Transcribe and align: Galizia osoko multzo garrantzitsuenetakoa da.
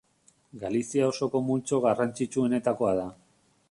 Galizia 0.63 1.11
osoko 1.11 1.43
multzo 1.51 1.81
garrantzitsuenetakoa 1.87 3.01
da. 3.05 3.09